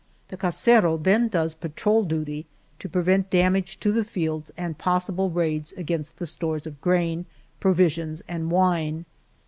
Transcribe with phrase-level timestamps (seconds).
[0.29, 2.47] The casero then does patrol duty
[2.79, 7.27] to prevent damage to the fields and possible raids against the stores of grain,
[7.59, 9.05] provisions, and wine.